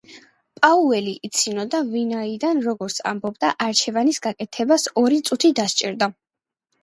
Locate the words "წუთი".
5.31-5.53